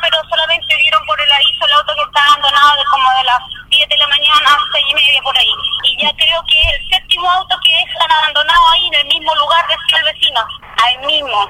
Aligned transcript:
pero 0.00 0.18
solamente 0.28 0.76
vieron 0.76 1.04
por 1.06 1.20
el 1.20 1.32
aviso 1.32 1.64
el 1.64 1.72
auto 1.72 1.94
que 1.94 2.02
estaba 2.02 2.26
abandonado 2.26 2.76
de 2.76 2.84
como 2.90 3.08
de 3.16 3.24
las 3.24 3.40
10 3.70 3.88
de 3.88 3.96
la 3.96 4.08
mañana 4.08 4.48
a 4.52 4.58
6 4.72 4.84
y 4.88 4.94
media 4.94 5.22
por 5.22 5.38
ahí. 5.38 5.54
Y 5.84 6.02
ya 6.02 6.12
creo 6.16 6.40
que 6.44 6.60
es 6.60 6.72
el 6.76 6.88
séptimo 6.90 7.30
auto 7.30 7.56
que 7.64 7.74
están 7.80 8.12
abandonado 8.12 8.68
ahí 8.72 8.86
en 8.88 8.94
el 8.94 9.06
mismo 9.06 9.34
lugar, 9.36 9.64
decía 9.68 9.98
el 9.98 10.04
vecino, 10.12 10.40
ahí 10.82 10.96
mismo. 11.06 11.48